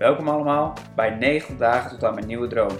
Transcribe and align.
Welkom 0.00 0.28
allemaal 0.28 0.72
bij 0.94 1.10
90 1.10 1.56
dagen 1.56 1.90
tot 1.90 2.04
aan 2.04 2.14
mijn 2.14 2.26
nieuwe 2.26 2.46
droom. 2.46 2.70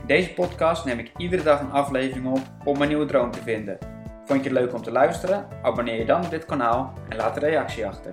In 0.00 0.06
deze 0.06 0.32
podcast 0.32 0.84
neem 0.84 0.98
ik 0.98 1.12
iedere 1.16 1.42
dag 1.42 1.60
een 1.60 1.70
aflevering 1.70 2.26
op 2.26 2.40
om 2.64 2.78
mijn 2.78 2.88
nieuwe 2.88 3.06
droom 3.06 3.30
te 3.30 3.42
vinden. 3.42 3.78
Vond 4.24 4.44
je 4.44 4.50
het 4.50 4.58
leuk 4.58 4.74
om 4.74 4.82
te 4.82 4.90
luisteren? 4.90 5.46
Abonneer 5.62 5.98
je 5.98 6.04
dan 6.04 6.24
op 6.24 6.30
dit 6.30 6.44
kanaal 6.44 6.92
en 7.08 7.16
laat 7.16 7.36
een 7.36 7.48
reactie 7.48 7.86
achter. 7.86 8.12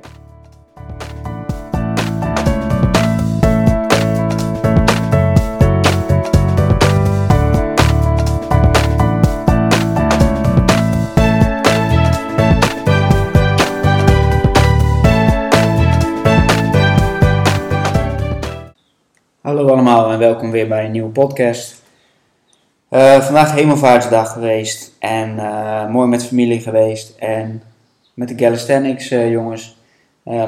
Welkom 20.23 20.51
weer 20.51 20.67
bij 20.67 20.85
een 20.85 20.91
nieuwe 20.91 21.11
podcast. 21.11 21.81
Uh, 22.89 23.21
vandaag 23.21 23.53
hemelvaartsdag 23.53 24.33
geweest 24.33 24.91
en 24.99 25.35
uh, 25.35 25.89
mooi 25.89 26.07
met 26.07 26.25
familie 26.25 26.59
geweest 26.59 27.15
en 27.17 27.63
met 28.13 28.27
de 28.27 28.35
calisthenics 28.35 29.11
uh, 29.11 29.31
jongens. 29.31 29.77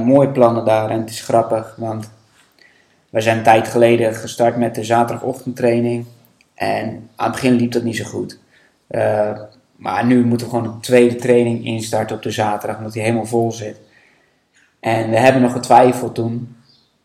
mooie 0.04 0.30
plannen 0.30 0.66
daar 0.66 0.90
en 0.90 1.00
het 1.00 1.10
is 1.10 1.22
grappig, 1.22 1.76
want 1.78 2.12
we 3.10 3.22
zijn 3.22 3.38
een 3.38 3.44
tijd 3.44 3.68
geleden 3.68 4.14
gestart 4.14 4.58
met 4.58 4.76
de 4.76 4.84
zaterdagochtendtraining 4.84 6.06
en 6.54 7.10
aan 7.16 7.32
het 7.32 7.42
begin 7.42 7.54
liep 7.54 7.72
dat 7.72 7.84
niet 7.84 7.98
zo 7.98 8.06
goed. 8.06 8.40
maar 9.76 10.06
nu 10.06 10.26
moeten 10.26 10.48
we 10.48 10.54
gewoon 10.54 10.74
een 10.74 10.80
tweede 10.80 11.16
training 11.16 11.66
instarten 11.66 12.16
op 12.16 12.22
de 12.22 12.32
zaterdag, 12.32 12.78
omdat 12.78 12.94
die 12.94 13.02
helemaal 13.02 13.26
vol 13.26 13.52
zit. 13.52 13.80
En 14.80 15.10
we 15.10 15.18
hebben 15.18 15.42
nog 15.42 15.52
getwijfeld 15.52 16.16
toen 16.16 16.56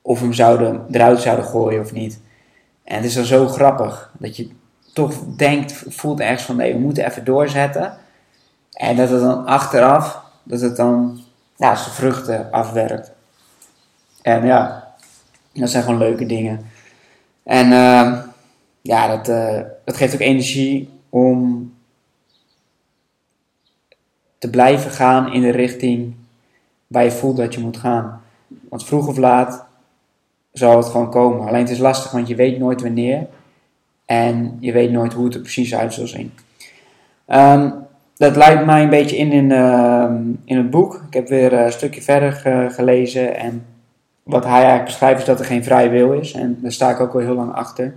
of 0.03 0.19
we 0.19 0.25
hem 0.25 0.35
zouden, 0.35 0.87
eruit 0.91 1.21
zouden 1.21 1.45
gooien 1.45 1.81
of 1.81 1.93
niet. 1.93 2.21
En 2.91 2.97
het 2.97 3.05
is 3.05 3.15
dan 3.15 3.25
zo 3.25 3.47
grappig 3.47 4.11
dat 4.19 4.37
je 4.37 4.49
toch 4.93 5.15
denkt, 5.37 5.85
voelt 5.89 6.21
ergens 6.21 6.43
van 6.43 6.57
nee, 6.57 6.73
we 6.73 6.79
moeten 6.79 7.07
even 7.07 7.25
doorzetten. 7.25 7.97
En 8.73 8.97
dat 8.97 9.11
het 9.11 9.21
dan 9.21 9.47
achteraf, 9.47 10.21
dat 10.43 10.61
het 10.61 10.77
dan 10.77 11.21
ja, 11.57 11.75
zijn 11.75 11.95
vruchten 11.95 12.51
afwerkt. 12.51 13.13
En 14.23 14.47
ja, 14.47 14.95
dat 15.53 15.71
zijn 15.71 15.83
gewoon 15.83 15.99
leuke 15.99 16.27
dingen. 16.27 16.71
En 17.43 17.67
uh, 17.67 18.19
ja, 18.81 19.17
dat, 19.17 19.27
dat 19.85 19.97
geeft 19.97 20.15
ook 20.15 20.21
energie 20.21 20.91
om 21.09 21.73
te 24.39 24.51
blijven 24.51 24.91
gaan 24.91 25.33
in 25.33 25.41
de 25.41 25.51
richting 25.51 26.15
waar 26.87 27.05
je 27.05 27.11
voelt 27.11 27.37
dat 27.37 27.55
je 27.55 27.61
moet 27.61 27.77
gaan. 27.77 28.23
Want 28.69 28.85
vroeg 28.85 29.07
of 29.07 29.17
laat 29.17 29.69
zal 30.53 30.77
het 30.77 30.87
gewoon 30.87 31.11
komen. 31.11 31.49
Alleen 31.49 31.61
het 31.61 31.71
is 31.71 31.79
lastig, 31.79 32.11
want 32.11 32.29
je 32.29 32.35
weet 32.35 32.59
nooit 32.59 32.83
wanneer. 32.83 33.27
En 34.05 34.57
je 34.61 34.73
weet 34.73 34.91
nooit 34.91 35.13
hoe 35.13 35.25
het 35.25 35.35
er 35.35 35.41
precies 35.41 35.75
uit 35.75 35.95
zal 35.95 36.07
zien. 36.07 36.33
Um, 37.27 37.75
dat 38.17 38.37
leidt 38.37 38.67
mij 38.67 38.83
een 38.83 38.91
beetje 38.91 39.17
in 39.17 39.33
in, 39.33 39.51
uh, 39.51 40.11
in 40.45 40.57
het 40.57 40.71
boek. 40.71 41.03
Ik 41.07 41.15
heb 41.15 41.29
weer 41.29 41.53
een 41.53 41.73
stukje 41.73 42.03
verder 42.03 42.33
gelezen. 42.73 43.37
En 43.37 43.67
wat 44.23 44.45
hij 44.45 44.53
eigenlijk 44.53 44.85
beschrijft 44.85 45.21
is 45.21 45.27
dat 45.27 45.39
er 45.39 45.45
geen 45.45 45.65
vrije 45.65 45.89
wil 45.89 46.13
is. 46.13 46.33
En 46.33 46.59
daar 46.63 46.73
sta 46.73 46.91
ik 46.91 47.01
ook 47.01 47.15
al 47.15 47.21
heel 47.21 47.35
lang 47.35 47.53
achter. 47.53 47.95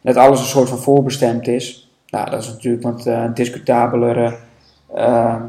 Dat 0.00 0.16
alles 0.16 0.40
een 0.40 0.46
soort 0.46 0.68
van 0.68 0.78
voorbestemd 0.78 1.48
is. 1.48 1.90
Nou, 2.10 2.30
dat 2.30 2.42
is 2.42 2.48
natuurlijk 2.48 3.06
uh, 3.06 3.22
een 3.22 3.34
discutabelere 3.34 4.36
uh, 4.96 5.42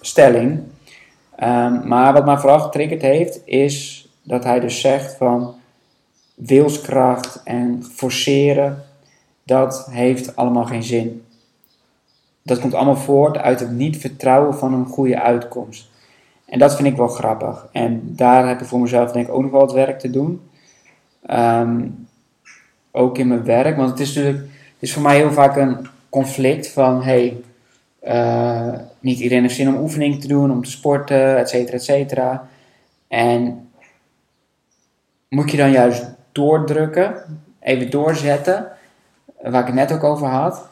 stelling. 0.00 0.60
Maar 1.84 2.12
wat 2.12 2.24
mij 2.24 2.36
vooral 2.36 2.60
getriggerd 2.60 3.02
heeft, 3.02 3.40
is 3.44 3.99
dat 4.22 4.44
hij 4.44 4.60
dus 4.60 4.80
zegt 4.80 5.16
van 5.16 5.54
wilskracht 6.34 7.40
en 7.44 7.84
forceren, 7.94 8.84
dat 9.42 9.86
heeft 9.90 10.36
allemaal 10.36 10.64
geen 10.64 10.82
zin. 10.82 11.24
Dat 12.42 12.60
komt 12.60 12.74
allemaal 12.74 12.96
voort 12.96 13.36
uit 13.38 13.60
het 13.60 13.70
niet 13.70 13.96
vertrouwen 13.96 14.54
van 14.54 14.74
een 14.74 14.86
goede 14.86 15.20
uitkomst. 15.20 15.88
En 16.44 16.58
dat 16.58 16.76
vind 16.76 16.88
ik 16.88 16.96
wel 16.96 17.08
grappig. 17.08 17.68
En 17.72 18.02
daar 18.04 18.48
heb 18.48 18.60
ik 18.60 18.66
voor 18.66 18.80
mezelf 18.80 19.12
denk 19.12 19.26
ik 19.26 19.34
ook 19.34 19.42
nog 19.42 19.50
wel 19.50 19.60
wat 19.60 19.72
werk 19.72 19.98
te 19.98 20.10
doen. 20.10 20.40
Ehm, 21.26 21.86
ook 22.90 23.18
in 23.18 23.28
mijn 23.28 23.44
werk. 23.44 23.76
Want 23.76 23.90
het 23.90 24.00
is 24.00 24.14
natuurlijk 24.14 24.42
het 24.80 24.88
is 24.88 24.92
voor 24.92 25.02
mij 25.02 25.16
heel 25.16 25.32
vaak 25.32 25.56
een 25.56 25.86
conflict 26.08 26.68
van 26.68 27.02
hey, 27.02 27.36
uh, 28.02 28.72
niet 29.00 29.18
iedereen 29.18 29.42
heeft 29.42 29.54
zin 29.54 29.68
om 29.68 29.82
oefening 29.82 30.20
te 30.20 30.26
doen, 30.26 30.50
om 30.50 30.64
te 30.64 30.70
sporten, 30.70 31.38
et 31.38 31.48
cetera, 31.48 31.76
et 31.76 31.84
cetera. 31.84 32.48
En 33.08 33.68
moet 35.30 35.50
je 35.50 35.56
dan 35.56 35.70
juist 35.70 36.06
doordrukken, 36.32 37.24
even 37.60 37.90
doorzetten, 37.90 38.68
waar 39.42 39.60
ik 39.60 39.66
het 39.66 39.74
net 39.74 39.92
ook 39.92 40.04
over 40.04 40.26
had. 40.26 40.68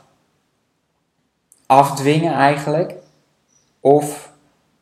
Afdwingen 1.66 2.32
eigenlijk. 2.32 2.94
Of 3.80 4.32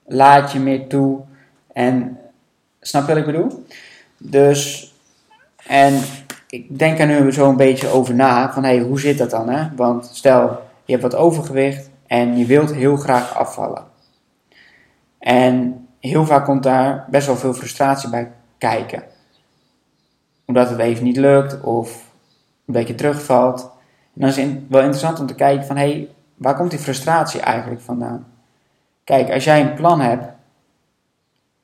laat 0.05 0.53
je 0.53 0.59
meer 0.59 0.89
toe 0.89 1.21
en 1.73 2.19
snap 2.81 3.03
je 3.03 3.09
wat 3.09 3.17
ik 3.17 3.27
bedoel? 3.27 3.67
Dus, 4.19 4.93
en 5.67 6.01
ik 6.49 6.79
denk 6.79 6.99
er 6.99 7.07
nu 7.07 7.33
zo 7.33 7.49
een 7.49 7.57
beetje 7.57 7.89
over 7.89 8.15
na, 8.15 8.53
van 8.53 8.65
hé, 8.65 8.75
hey, 8.75 8.85
hoe 8.85 9.01
zit 9.01 9.19
dat 9.19 9.31
dan? 9.31 9.49
Hè? 9.49 9.69
Want 9.75 10.11
stel, 10.13 10.63
je 10.85 10.93
hebt 10.93 11.03
wat 11.03 11.15
overgewicht 11.15 11.91
en 12.07 12.39
je 12.39 12.45
wilt 12.45 12.75
heel 12.75 12.97
graag 12.97 13.35
afvallen. 13.35 13.85
En 15.19 15.87
heel 16.01 16.27
vaak 16.27 16.45
komt 16.45 16.63
daar 16.63 17.07
best 17.11 17.27
wel 17.27 17.37
veel 17.37 17.55
frustratie 17.55 18.11
bij 18.11 18.33
kijken 18.59 19.15
omdat 20.47 20.71
het 20.71 20.79
even 20.79 21.05
niet 21.05 21.17
lukt 21.17 21.61
of 21.61 22.11
een 22.67 22.75
beetje 22.75 22.95
terugvalt. 22.95 23.61
En 24.15 24.21
dan 24.21 24.29
is 24.29 24.37
het 24.37 24.59
wel 24.69 24.81
interessant 24.81 25.21
om 25.21 25.27
te 25.27 25.35
kijken 25.35 25.67
van 25.67 25.77
hé, 25.77 25.91
hey, 25.91 26.09
waar 26.35 26.57
komt 26.57 26.71
die 26.71 26.79
frustratie 26.79 27.41
eigenlijk 27.41 27.81
vandaan? 27.81 28.27
Kijk, 29.05 29.31
als 29.31 29.45
jij 29.45 29.61
een 29.61 29.75
plan 29.75 30.01
hebt 30.01 30.27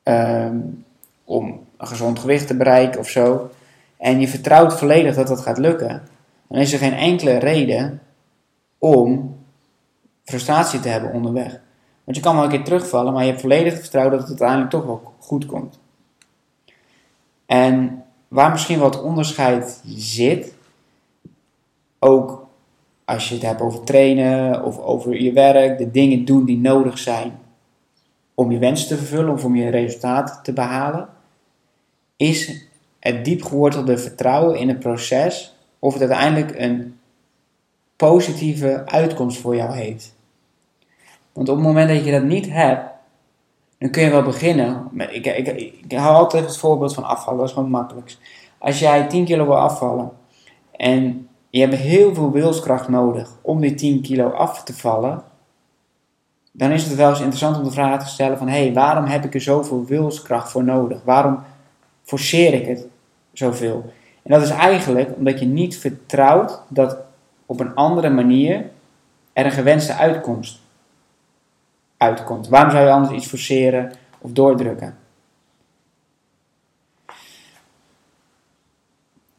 um, 0.03 0.85
om 1.23 1.65
een 1.77 1.87
gezond 1.87 2.19
gewicht 2.19 2.47
te 2.47 2.57
bereiken 2.57 2.99
of 2.99 3.09
zo, 3.09 3.49
en 3.97 4.19
je 4.19 4.27
vertrouwt 4.27 4.77
volledig 4.77 5.15
dat 5.15 5.27
dat 5.27 5.41
gaat 5.41 5.57
lukken, 5.57 6.03
dan 6.47 6.59
is 6.59 6.73
er 6.73 6.79
geen 6.79 6.93
enkele 6.93 7.37
reden 7.37 8.01
om 8.77 9.37
frustratie 10.23 10.79
te 10.79 10.89
hebben 10.89 11.11
onderweg. 11.11 11.59
Want 12.03 12.17
je 12.17 12.23
kan 12.23 12.35
wel 12.35 12.43
een 12.43 12.49
keer 12.49 12.63
terugvallen, 12.63 13.13
maar 13.13 13.23
je 13.23 13.29
hebt 13.29 13.41
volledig 13.41 13.73
vertrouwen 13.79 14.11
dat 14.17 14.21
het 14.21 14.29
uiteindelijk 14.29 14.69
toch 14.69 14.85
wel 14.85 15.13
goed 15.19 15.45
komt. 15.45 15.79
En 17.45 18.02
waar 18.33 18.51
misschien 18.51 18.79
wat 18.79 19.01
onderscheid 19.01 19.81
zit, 19.95 20.53
ook 21.99 22.47
als 23.05 23.29
je 23.29 23.33
het 23.33 23.43
hebt 23.43 23.61
over 23.61 23.83
trainen 23.83 24.63
of 24.63 24.79
over 24.79 25.21
je 25.21 25.31
werk, 25.31 25.77
de 25.77 25.91
dingen 25.91 26.25
doen 26.25 26.45
die 26.45 26.57
nodig 26.57 26.97
zijn 26.97 27.39
om 28.33 28.51
je 28.51 28.57
wens 28.57 28.87
te 28.87 28.97
vervullen 28.97 29.33
of 29.33 29.45
om 29.45 29.55
je 29.55 29.69
resultaat 29.69 30.39
te 30.43 30.53
behalen, 30.53 31.09
is 32.17 32.67
het 32.99 33.25
diep 33.25 33.41
gewortelde 33.41 33.97
vertrouwen 33.97 34.59
in 34.59 34.67
het 34.67 34.79
proces 34.79 35.55
of 35.79 35.93
het 35.93 36.01
uiteindelijk 36.01 36.59
een 36.59 36.99
positieve 37.95 38.85
uitkomst 38.85 39.37
voor 39.37 39.55
jou 39.55 39.75
heeft. 39.75 40.15
Want 41.33 41.49
op 41.49 41.55
het 41.55 41.65
moment 41.65 41.89
dat 41.89 42.05
je 42.05 42.11
dat 42.11 42.23
niet 42.23 42.49
hebt, 42.49 42.92
dan 43.83 43.91
kun 43.91 44.03
je 44.03 44.09
wel 44.09 44.23
beginnen. 44.23 44.89
Ik, 45.09 45.25
ik, 45.25 45.47
ik, 45.87 45.91
hou 45.91 46.15
altijd 46.15 46.45
het 46.45 46.57
voorbeeld 46.57 46.93
van 46.93 47.03
afvallen, 47.03 47.39
dat 47.39 47.47
is 47.47 47.53
gewoon 47.53 47.69
makkelijk. 47.69 48.17
Als 48.57 48.79
jij 48.79 49.07
10 49.07 49.25
kilo 49.25 49.45
wil 49.45 49.57
afvallen 49.57 50.11
en 50.71 51.27
je 51.49 51.59
hebt 51.59 51.75
heel 51.75 52.13
veel 52.13 52.31
wilskracht 52.31 52.87
nodig 52.87 53.29
om 53.41 53.61
die 53.61 53.73
10 53.73 54.01
kilo 54.01 54.29
af 54.29 54.63
te 54.63 54.73
vallen, 54.73 55.23
dan 56.51 56.71
is 56.71 56.83
het 56.83 56.95
wel 56.95 57.09
eens 57.09 57.19
interessant 57.19 57.57
om 57.57 57.63
de 57.63 57.71
vraag 57.71 58.03
te 58.03 58.09
stellen 58.09 58.37
van 58.37 58.47
hé, 58.47 58.63
hey, 58.63 58.73
waarom 58.73 59.05
heb 59.05 59.25
ik 59.25 59.33
er 59.33 59.41
zoveel 59.41 59.85
wilskracht 59.85 60.51
voor 60.51 60.63
nodig? 60.63 61.01
Waarom 61.03 61.39
forceer 62.03 62.53
ik 62.53 62.67
het 62.67 62.87
zoveel? 63.33 63.93
En 64.23 64.31
dat 64.31 64.41
is 64.41 64.49
eigenlijk 64.49 65.15
omdat 65.17 65.39
je 65.39 65.45
niet 65.45 65.77
vertrouwt 65.77 66.61
dat 66.67 66.97
op 67.45 67.59
een 67.59 67.75
andere 67.75 68.09
manier 68.09 68.65
er 69.33 69.45
een 69.45 69.51
gewenste 69.51 69.93
uitkomst 69.93 70.62
uitkomt. 72.03 72.47
Waarom 72.47 72.71
zou 72.71 72.83
je 72.83 72.91
anders 72.91 73.15
iets 73.15 73.27
forceren 73.27 73.91
of 74.19 74.31
doordrukken? 74.31 74.97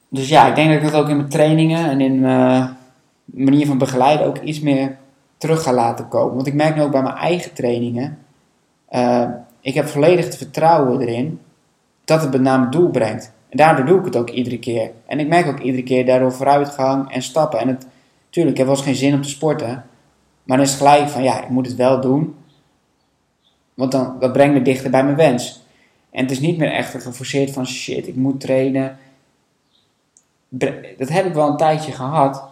Dus 0.08 0.28
ja, 0.28 0.46
ik 0.46 0.54
denk 0.54 0.68
dat 0.68 0.76
ik 0.82 0.92
dat 0.92 1.02
ook 1.02 1.08
in 1.08 1.16
mijn 1.16 1.28
trainingen 1.28 1.90
en 1.90 2.00
in 2.00 2.20
mijn 2.20 2.76
manier 3.24 3.66
van 3.66 3.78
begeleiden 3.78 4.26
ook 4.26 4.38
iets 4.38 4.60
meer 4.60 4.96
terug 5.36 5.62
ga 5.62 5.72
laten 5.72 6.08
komen. 6.08 6.34
Want 6.34 6.46
ik 6.46 6.54
merk 6.54 6.74
nu 6.74 6.82
ook 6.82 6.90
bij 6.90 7.02
mijn 7.02 7.14
eigen 7.14 7.52
trainingen, 7.52 8.18
uh, 8.90 9.28
ik 9.60 9.74
heb 9.74 9.86
volledig 9.86 10.24
het 10.24 10.36
vertrouwen 10.36 11.00
erin 11.00 11.40
dat 12.04 12.20
het 12.20 12.30
met 12.30 12.40
name 12.40 12.68
doel 12.68 12.90
brengt. 12.90 13.32
En 13.48 13.56
daardoor 13.56 13.84
doe 13.86 13.98
ik 13.98 14.04
het 14.04 14.16
ook 14.16 14.30
iedere 14.30 14.58
keer. 14.58 14.90
En 15.06 15.20
ik 15.20 15.28
merk 15.28 15.46
ook 15.46 15.60
iedere 15.60 15.82
keer 15.82 16.06
daardoor 16.06 16.32
vooruitgang 16.32 17.12
en 17.12 17.22
stappen. 17.22 17.58
En 17.58 17.68
het, 17.68 17.86
tuurlijk, 18.30 18.52
ik 18.52 18.58
heb 18.58 18.66
wel 18.66 18.76
eens 18.76 18.84
geen 18.84 18.94
zin 18.94 19.14
om 19.14 19.22
te 19.22 19.28
sporten. 19.28 19.84
Maar 20.44 20.56
dan 20.56 20.66
is 20.66 20.72
het 20.72 20.80
gelijk 20.80 21.08
van, 21.08 21.22
ja, 21.22 21.42
ik 21.42 21.48
moet 21.48 21.66
het 21.66 21.76
wel 21.76 22.00
doen. 22.00 22.34
Want 23.74 23.92
dan, 23.92 24.16
dat 24.20 24.32
brengt 24.32 24.54
me 24.54 24.62
dichter 24.62 24.90
bij 24.90 25.04
mijn 25.04 25.16
wens. 25.16 25.62
En 26.10 26.22
het 26.22 26.30
is 26.30 26.40
niet 26.40 26.58
meer 26.58 26.72
echt 26.72 27.02
geforceerd 27.02 27.50
van 27.50 27.66
shit, 27.66 28.06
ik 28.06 28.16
moet 28.16 28.40
trainen. 28.40 28.98
dat 30.98 31.08
heb 31.08 31.26
ik 31.26 31.34
wel 31.34 31.48
een 31.48 31.56
tijdje 31.56 31.92
gehad. 31.92 32.44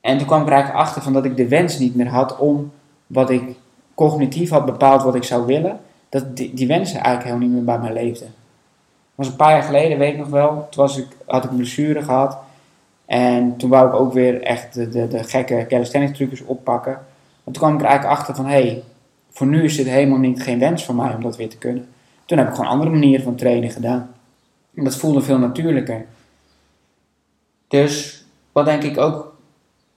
En 0.00 0.18
toen 0.18 0.26
kwam 0.26 0.42
ik 0.42 0.48
eigenlijk 0.48 0.80
achter 0.82 1.02
van 1.02 1.12
dat 1.12 1.24
ik 1.24 1.36
de 1.36 1.48
wens 1.48 1.78
niet 1.78 1.94
meer 1.94 2.08
had 2.08 2.36
om 2.36 2.72
wat 3.06 3.30
ik 3.30 3.42
cognitief 3.94 4.50
had 4.50 4.64
bepaald 4.64 5.02
wat 5.02 5.14
ik 5.14 5.24
zou 5.24 5.46
willen, 5.46 5.80
dat 6.08 6.36
die, 6.36 6.54
die 6.54 6.66
wensen 6.66 7.00
eigenlijk 7.00 7.24
helemaal 7.24 7.46
niet 7.46 7.56
meer 7.56 7.64
bij 7.64 7.78
mij 7.78 7.92
leefden. 7.92 8.34
Was 9.14 9.28
een 9.28 9.36
paar 9.36 9.52
jaar 9.52 9.62
geleden, 9.62 9.98
weet 9.98 10.12
ik 10.12 10.18
nog 10.18 10.28
wel. 10.28 10.66
Toen 10.70 10.82
was 10.82 10.96
ik, 10.96 11.06
had 11.26 11.44
ik 11.44 11.50
een 11.50 11.56
blessure 11.56 12.02
gehad. 12.02 12.38
En 13.06 13.56
toen 13.56 13.70
wou 13.70 13.88
ik 13.88 13.94
ook 13.94 14.12
weer 14.12 14.42
echt 14.42 14.74
de, 14.74 14.88
de, 14.88 15.08
de 15.08 15.22
gekke 15.22 15.66
calisthenics 15.68 16.16
trucjes 16.16 16.44
oppakken. 16.44 16.92
Maar 16.92 17.54
toen 17.54 17.62
kwam 17.62 17.74
ik 17.74 17.80
er 17.80 17.86
eigenlijk 17.86 18.18
achter 18.18 18.34
van, 18.34 18.46
hé, 18.46 18.62
hey, 18.62 18.82
voor 19.32 19.46
nu 19.46 19.64
is 19.64 19.76
dit 19.76 19.86
helemaal 19.86 20.18
niet 20.18 20.42
geen 20.42 20.58
wens 20.58 20.84
van 20.84 20.96
mij 20.96 21.14
om 21.14 21.22
dat 21.22 21.36
weer 21.36 21.48
te 21.48 21.58
kunnen. 21.58 21.88
Toen 22.24 22.38
heb 22.38 22.48
ik 22.48 22.54
gewoon 22.54 22.70
andere 22.70 22.90
manieren 22.90 23.24
van 23.24 23.34
trainen 23.34 23.70
gedaan. 23.70 24.10
En 24.74 24.84
dat 24.84 24.96
voelde 24.96 25.20
veel 25.20 25.38
natuurlijker. 25.38 26.06
Dus 27.68 28.24
wat 28.52 28.64
denk 28.64 28.82
ik 28.82 28.98
ook 28.98 29.36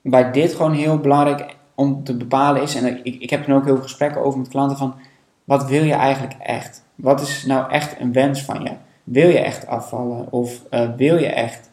bij 0.01 0.31
dit 0.31 0.53
gewoon 0.53 0.73
heel 0.73 0.97
belangrijk 0.97 1.55
om 1.75 2.03
te 2.03 2.17
bepalen 2.17 2.61
is, 2.61 2.75
en 2.75 3.03
ik, 3.03 3.21
ik 3.21 3.29
heb 3.29 3.47
er 3.47 3.55
ook 3.55 3.65
heel 3.65 3.73
veel 3.73 3.83
gesprekken 3.83 4.23
over 4.23 4.39
met 4.39 4.47
klanten 4.47 4.77
van, 4.77 4.95
wat 5.43 5.65
wil 5.67 5.83
je 5.83 5.93
eigenlijk 5.93 6.33
echt? 6.39 6.83
Wat 6.95 7.21
is 7.21 7.45
nou 7.45 7.71
echt 7.71 7.99
een 7.99 8.13
wens 8.13 8.41
van 8.43 8.63
je? 8.63 8.71
Wil 9.03 9.29
je 9.29 9.39
echt 9.39 9.67
afvallen? 9.67 10.31
Of 10.31 10.61
uh, 10.71 10.89
wil 10.97 11.17
je 11.17 11.27
echt 11.27 11.69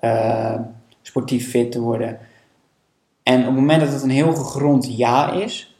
uh, 0.00 0.54
sportief 1.02 1.50
fit 1.50 1.72
te 1.72 1.80
worden? 1.80 2.18
En 3.22 3.38
op 3.38 3.46
het 3.46 3.54
moment 3.54 3.80
dat 3.80 3.92
het 3.92 4.02
een 4.02 4.10
heel 4.10 4.34
gegrond 4.34 4.96
ja 4.96 5.32
is, 5.32 5.79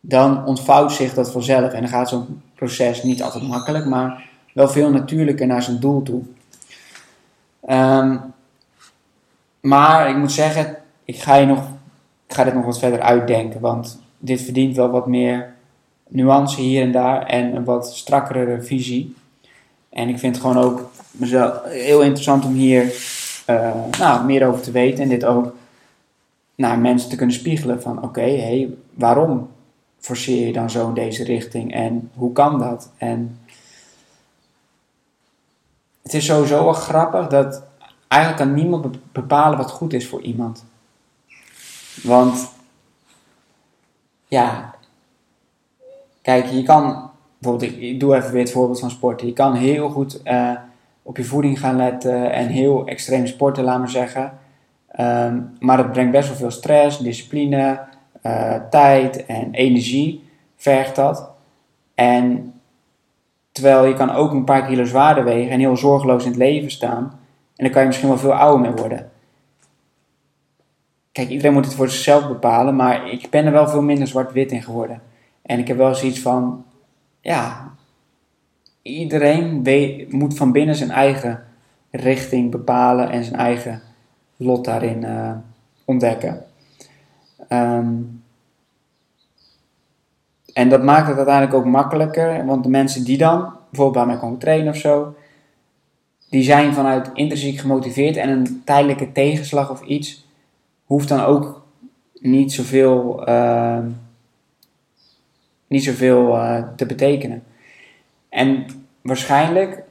dan 0.00 0.46
ontvouwt 0.46 0.92
zich 0.92 1.14
dat 1.14 1.30
vanzelf. 1.30 1.72
En 1.72 1.80
dan 1.80 1.90
gaat 1.90 2.08
zo'n 2.08 2.42
proces 2.54 3.02
niet 3.02 3.22
altijd 3.22 3.48
makkelijk, 3.48 3.86
maar 3.86 4.28
wel 4.52 4.68
veel 4.68 4.90
natuurlijker 4.90 5.46
naar 5.46 5.62
zijn 5.62 5.80
doel 5.80 6.02
toe. 6.02 6.22
Um, 7.68 8.20
maar 9.60 10.10
ik 10.10 10.16
moet 10.16 10.32
zeggen, 10.32 10.76
ik 11.04 11.16
ga, 11.16 11.34
je 11.34 11.46
nog, 11.46 11.58
ik 12.26 12.34
ga 12.34 12.44
dit 12.44 12.54
nog 12.54 12.64
wat 12.64 12.78
verder 12.78 13.00
uitdenken, 13.00 13.60
want 13.60 14.00
dit 14.18 14.42
verdient 14.42 14.76
wel 14.76 14.90
wat 14.90 15.06
meer 15.06 15.54
nuance 16.08 16.60
hier 16.60 16.82
en 16.82 16.92
daar 16.92 17.26
en 17.26 17.56
een 17.56 17.64
wat 17.64 17.94
strakkere 17.96 18.62
visie. 18.62 19.14
En 19.88 20.08
ik 20.08 20.18
vind 20.18 20.36
het 20.36 20.44
gewoon 20.44 20.64
ook 20.64 20.90
mezelf 21.10 21.64
heel 21.64 22.02
interessant 22.02 22.44
om 22.44 22.52
hier 22.52 22.84
uh, 23.46 23.70
nou, 23.98 24.24
meer 24.24 24.46
over 24.46 24.62
te 24.62 24.70
weten 24.70 25.02
en 25.02 25.08
dit 25.08 25.24
ook 25.24 25.54
naar 26.54 26.78
mensen 26.78 27.10
te 27.10 27.16
kunnen 27.16 27.34
spiegelen 27.34 27.82
van 27.82 28.02
oké, 28.02 28.20
hey, 28.20 28.68
waarom 28.94 29.48
forceer 30.00 30.46
je 30.46 30.52
dan 30.52 30.70
zo 30.70 30.88
in 30.88 30.94
deze 30.94 31.24
richting 31.24 31.74
en 31.74 32.10
hoe 32.14 32.32
kan 32.32 32.58
dat? 32.58 32.90
En 32.96 33.38
het 36.02 36.14
is 36.14 36.24
sowieso 36.24 36.64
wel 36.64 36.72
grappig 36.72 37.26
dat 37.26 37.62
eigenlijk 38.08 38.42
kan 38.42 38.54
niemand 38.54 39.12
bepalen 39.12 39.58
wat 39.58 39.70
goed 39.70 39.92
is 39.92 40.08
voor 40.08 40.20
iemand. 40.20 40.64
Want, 42.02 42.52
ja, 44.26 44.74
kijk, 46.22 46.46
je 46.46 46.62
kan, 46.62 47.10
bijvoorbeeld, 47.38 47.72
ik, 47.72 48.00
doe 48.00 48.16
even 48.16 48.30
weer 48.30 48.42
het 48.42 48.52
voorbeeld 48.52 48.80
van 48.80 48.90
sporten. 48.90 49.26
Je 49.26 49.32
kan 49.32 49.54
heel 49.54 49.90
goed 49.90 50.20
uh, 50.24 50.52
op 51.02 51.16
je 51.16 51.24
voeding 51.24 51.60
gaan 51.60 51.76
letten 51.76 52.32
en 52.32 52.46
heel 52.46 52.86
extreem 52.86 53.26
sporten, 53.26 53.64
maar 53.64 53.88
zeggen. 53.88 54.38
Um, 55.00 55.56
maar 55.58 55.78
het 55.78 55.92
brengt 55.92 56.12
best 56.12 56.28
wel 56.28 56.36
veel 56.36 56.50
stress, 56.50 56.98
discipline, 56.98 57.80
uh, 58.22 58.54
tijd 58.70 59.26
en 59.26 59.52
energie 59.52 60.24
vergt 60.56 60.96
dat. 60.96 61.30
En 61.94 62.54
terwijl 63.52 63.84
je 63.84 63.94
kan 63.94 64.10
ook 64.10 64.32
een 64.32 64.44
paar 64.44 64.66
kilo 64.66 64.84
zwaarder 64.84 65.24
wegen 65.24 65.50
en 65.50 65.58
heel 65.58 65.76
zorgeloos 65.76 66.24
in 66.24 66.30
het 66.30 66.38
leven 66.38 66.70
staan. 66.70 67.18
En 67.56 67.64
dan 67.64 67.70
kan 67.70 67.80
je 67.80 67.86
misschien 67.86 68.08
wel 68.08 68.18
veel 68.18 68.34
ouder 68.34 68.60
mee 68.60 68.80
worden. 68.80 69.10
Kijk, 71.12 71.28
iedereen 71.28 71.52
moet 71.52 71.64
het 71.64 71.74
voor 71.74 71.88
zichzelf 71.88 72.28
bepalen, 72.28 72.76
maar 72.76 73.10
ik 73.10 73.30
ben 73.30 73.46
er 73.46 73.52
wel 73.52 73.68
veel 73.68 73.82
minder 73.82 74.06
zwart-wit 74.06 74.52
in 74.52 74.62
geworden. 74.62 75.02
En 75.42 75.58
ik 75.58 75.68
heb 75.68 75.76
wel 75.76 75.94
zoiets 75.94 76.20
van, 76.20 76.64
ja, 77.20 77.74
iedereen 78.82 79.62
moet 80.08 80.36
van 80.36 80.52
binnen 80.52 80.74
zijn 80.74 80.90
eigen 80.90 81.44
richting 81.90 82.50
bepalen 82.50 83.10
en 83.10 83.24
zijn 83.24 83.36
eigen 83.36 83.82
lot 84.36 84.64
daarin 84.64 85.02
uh, 85.02 85.32
ontdekken. 85.84 86.44
Um, 87.52 88.22
en 90.52 90.68
dat 90.68 90.82
maakt 90.82 91.06
het 91.06 91.16
uiteindelijk 91.16 91.56
ook 91.56 91.64
makkelijker, 91.64 92.46
want 92.46 92.62
de 92.62 92.70
mensen 92.70 93.04
die 93.04 93.18
dan 93.18 93.52
bijvoorbeeld 93.70 94.04
bij 94.04 94.14
mij 94.14 94.22
komen 94.22 94.38
trainen 94.38 94.72
of 94.72 94.76
zo, 94.76 95.14
die 96.28 96.42
zijn 96.42 96.74
vanuit 96.74 97.10
intrinsiek 97.14 97.58
gemotiveerd 97.58 98.16
en 98.16 98.28
een 98.28 98.62
tijdelijke 98.64 99.12
tegenslag 99.12 99.70
of 99.70 99.82
iets 99.82 100.26
hoeft 100.84 101.08
dan 101.08 101.20
ook 101.20 101.62
niet 102.20 102.52
zoveel, 102.52 103.28
uh, 103.28 103.78
niet 105.66 105.84
zoveel 105.84 106.36
uh, 106.36 106.62
te 106.76 106.86
betekenen. 106.86 107.42
En 108.28 108.66
waarschijnlijk 109.00 109.82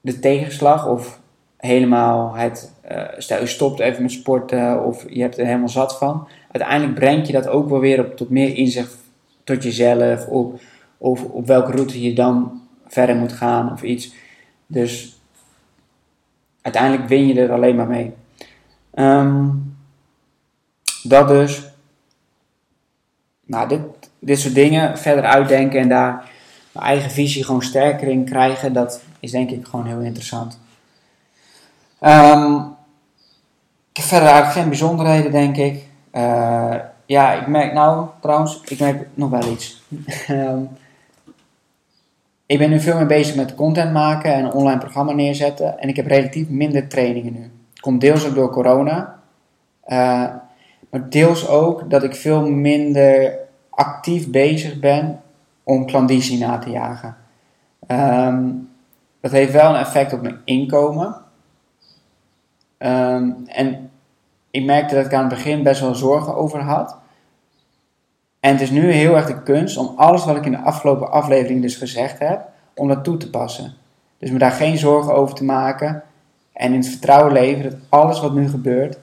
de 0.00 0.18
tegenslag 0.18 0.88
of 0.88 1.20
helemaal 1.56 2.34
het, 2.34 2.72
uh, 2.90 3.02
stel 3.16 3.40
je 3.40 3.46
stopt 3.46 3.80
even 3.80 4.02
met 4.02 4.12
sporten 4.12 4.84
of 4.84 5.04
je 5.08 5.20
hebt 5.20 5.38
er 5.38 5.46
helemaal 5.46 5.68
zat 5.68 5.98
van. 5.98 6.28
Uiteindelijk 6.54 6.98
brengt 6.98 7.26
je 7.26 7.32
dat 7.32 7.48
ook 7.48 7.68
wel 7.68 7.80
weer 7.80 8.00
op 8.00 8.16
tot 8.16 8.30
meer 8.30 8.56
inzicht 8.56 8.96
tot 9.44 9.62
jezelf 9.62 10.26
of, 10.26 10.62
of 10.98 11.24
op 11.24 11.46
welke 11.46 11.72
route 11.72 12.02
je 12.02 12.12
dan 12.12 12.62
verder 12.86 13.16
moet 13.16 13.32
gaan 13.32 13.72
of 13.72 13.82
iets. 13.82 14.14
Dus 14.66 15.20
uiteindelijk 16.60 17.08
win 17.08 17.26
je 17.26 17.40
er 17.40 17.52
alleen 17.52 17.76
maar 17.76 17.86
mee. 17.86 18.12
Um, 18.94 19.76
dat 21.02 21.28
dus. 21.28 21.70
Nou, 23.46 23.68
dit, 23.68 23.80
dit 24.18 24.38
soort 24.38 24.54
dingen 24.54 24.98
verder 24.98 25.24
uitdenken 25.24 25.80
en 25.80 25.88
daar 25.88 26.30
mijn 26.72 26.86
eigen 26.86 27.10
visie 27.10 27.44
gewoon 27.44 27.62
sterker 27.62 28.08
in 28.08 28.24
krijgen, 28.24 28.72
dat 28.72 29.02
is 29.20 29.30
denk 29.30 29.50
ik 29.50 29.66
gewoon 29.66 29.86
heel 29.86 30.00
interessant. 30.00 30.58
Um, 32.00 32.76
ik 33.90 33.96
heb 33.96 34.04
verder 34.04 34.28
eigenlijk 34.28 34.58
geen 34.58 34.68
bijzonderheden, 34.68 35.32
denk 35.32 35.56
ik. 35.56 35.92
Uh, 36.16 36.74
ja, 37.06 37.32
ik 37.32 37.46
merk 37.46 37.72
nou, 37.72 38.06
trouwens, 38.20 38.60
ik 38.64 38.80
merk 38.80 39.08
nog 39.14 39.30
wel 39.30 39.52
iets. 39.52 39.82
um, 40.30 40.68
ik 42.46 42.58
ben 42.58 42.70
nu 42.70 42.80
veel 42.80 42.96
meer 42.96 43.06
bezig 43.06 43.36
met 43.36 43.54
content 43.54 43.92
maken 43.92 44.34
en 44.34 44.44
een 44.44 44.52
online 44.52 44.78
programma 44.78 45.12
neerzetten. 45.12 45.78
En 45.78 45.88
ik 45.88 45.96
heb 45.96 46.06
relatief 46.06 46.48
minder 46.48 46.88
trainingen 46.88 47.32
nu. 47.32 47.42
Het 47.70 47.80
komt 47.80 48.00
deels 48.00 48.26
ook 48.26 48.34
door 48.34 48.50
corona. 48.50 49.18
Uh, 49.86 50.24
maar 50.90 51.10
deels 51.10 51.48
ook 51.48 51.90
dat 51.90 52.02
ik 52.02 52.14
veel 52.14 52.50
minder 52.50 53.38
actief 53.70 54.30
bezig 54.30 54.78
ben 54.78 55.20
om 55.62 55.86
klandizie 55.86 56.38
na 56.38 56.58
te 56.58 56.70
jagen. 56.70 57.16
Um, 57.88 58.68
dat 59.20 59.32
heeft 59.32 59.52
wel 59.52 59.70
een 59.70 59.80
effect 59.80 60.12
op 60.12 60.22
mijn 60.22 60.40
inkomen. 60.44 61.16
Um, 62.78 63.44
en 63.46 63.90
ik 64.54 64.64
merkte 64.64 64.94
dat 64.94 65.04
ik 65.04 65.12
aan 65.14 65.24
het 65.24 65.34
begin 65.34 65.62
best 65.62 65.80
wel 65.80 65.94
zorgen 65.94 66.34
over 66.34 66.60
had. 66.60 66.96
En 68.40 68.52
het 68.52 68.60
is 68.60 68.70
nu 68.70 68.90
heel 68.90 69.16
erg 69.16 69.26
de 69.26 69.42
kunst 69.42 69.76
om 69.76 69.92
alles 69.96 70.24
wat 70.24 70.36
ik 70.36 70.44
in 70.44 70.50
de 70.50 70.58
afgelopen 70.58 71.10
aflevering 71.10 71.62
dus 71.62 71.76
gezegd 71.76 72.18
heb, 72.18 72.48
om 72.74 72.88
dat 72.88 73.04
toe 73.04 73.16
te 73.16 73.30
passen. 73.30 73.74
Dus 74.18 74.30
me 74.30 74.38
daar 74.38 74.50
geen 74.50 74.78
zorgen 74.78 75.14
over 75.14 75.34
te 75.34 75.44
maken 75.44 76.02
en 76.52 76.72
in 76.72 76.78
het 76.78 76.88
vertrouwen 76.88 77.32
leven 77.32 77.62
dat 77.62 77.80
alles 77.88 78.20
wat 78.20 78.34
nu 78.34 78.48
gebeurt 78.48 78.98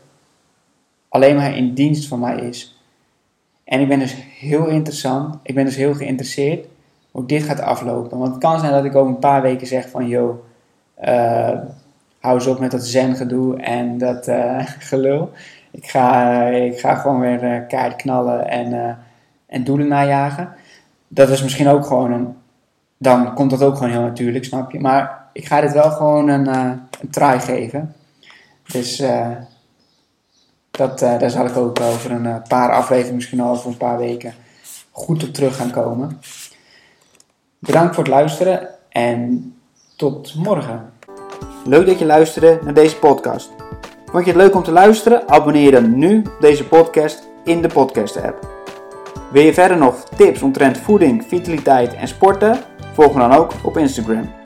alleen 1.10 1.36
maar 1.36 1.56
in 1.56 1.74
dienst 1.74 2.08
van 2.08 2.20
mij 2.20 2.38
is. 2.38 2.82
En 3.64 3.80
ik 3.80 3.88
ben 3.88 4.00
dus 4.00 4.16
heel 4.40 4.66
interessant, 4.66 5.36
ik 5.44 5.56
ben 5.56 5.66
dus 5.66 5.76
heel 5.76 5.94
geïnteresseerd 5.94 6.68
hoe 7.12 7.26
dit 7.26 7.44
gaat 7.44 7.62
aflopen. 7.62 8.18
Want 8.18 8.32
het 8.32 8.42
kan 8.42 8.60
zijn 8.60 8.72
dat 8.72 8.86
ik 8.86 8.96
over 8.96 9.14
een 9.14 9.20
paar 9.20 9.42
weken 9.42 9.68
zeg 9.68 9.90
van, 9.90 10.08
yo, 10.08 10.44
hou 12.22 12.36
eens 12.36 12.48
op 12.48 12.60
met 12.60 12.72
dat 12.72 12.86
zen 12.86 13.16
gedoe 13.16 13.58
en 13.58 13.98
dat 13.98 14.28
uh, 14.28 14.60
gelul. 14.90 15.32
Ik 15.72 15.90
ga, 15.90 16.42
ik 16.46 16.80
ga 16.80 16.96
gewoon 16.96 17.20
weer 17.20 17.44
uh, 17.44 17.68
kaart 17.68 17.96
knallen 17.96 18.48
en 18.48 18.98
en 19.52 19.64
doelen 19.64 19.88
najagen. 19.88 20.54
Dat 21.08 21.30
is 21.30 21.44
misschien 21.44 21.68
ook 21.68 21.86
gewoon 21.86 22.12
een. 22.12 22.36
Dan 22.98 23.34
komt 23.34 23.50
dat 23.50 23.64
ook 23.64 23.76
gewoon 23.76 23.92
heel 23.92 24.02
natuurlijk, 24.02 24.46
snap 24.46 24.72
je? 24.72 24.80
Maar 24.80 25.30
ik 25.34 25.46
ga 25.46 25.62
dit 25.62 25.72
wel 25.72 25.92
gewoon 25.92 26.28
een, 26.28 26.48
een 26.48 27.10
try 27.10 27.40
geven. 27.40 27.96
Dus 28.72 29.04
dat, 30.72 31.00
daar 31.00 31.30
zal 31.30 31.46
ik 31.46 31.58
ook 31.58 31.80
over 31.80 32.12
een 32.12 32.42
paar 32.48 32.72
afleveringen, 32.72 33.16
misschien 33.16 33.44
over 33.44 33.70
een 33.70 33.78
paar 33.78 33.98
weken, 33.98 34.34
goed 34.92 35.24
op 35.24 35.34
terug 35.34 35.56
gaan 35.56 35.72
komen. 35.72 36.20
Bedankt 37.60 37.96
voor 37.96 38.04
het 38.04 38.14
luisteren 38.14 38.68
en 38.90 39.54
tot 39.96 40.36
morgen. 40.36 40.94
Leuk 41.66 41.86
dat 41.86 42.00
je 42.00 42.06
luisterde 42.06 42.60
naar 42.64 42.74
deze 42.74 42.98
podcast. 42.98 43.52
Vond 44.06 44.26
je 44.26 44.32
het 44.32 44.42
leuk 44.42 44.56
om 44.56 44.64
te 44.64 44.72
luisteren? 44.72 45.30
Abonneer 45.30 45.64
je 45.64 45.72
dan 45.72 45.98
nu 45.98 46.18
op 46.18 46.38
deze 46.40 46.68
podcast 46.68 47.28
in 47.44 47.62
de 47.62 47.68
podcast 47.68 48.22
app. 48.22 48.50
Wil 49.32 49.44
je 49.44 49.54
verder 49.54 49.78
nog 49.78 50.04
tips 50.04 50.42
omtrent 50.42 50.78
voeding, 50.78 51.26
vitaliteit 51.28 51.94
en 51.94 52.08
sporten? 52.08 52.60
Volg 52.94 53.14
me 53.14 53.20
dan 53.20 53.34
ook 53.34 53.52
op 53.64 53.78
Instagram. 53.78 54.41